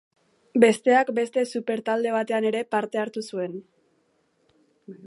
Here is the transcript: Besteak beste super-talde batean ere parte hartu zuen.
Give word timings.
Besteak 0.63 1.11
beste 1.19 1.43
super-talde 1.51 2.15
batean 2.17 2.49
ere 2.53 2.65
parte 2.77 3.05
hartu 3.05 3.25
zuen. 3.35 3.65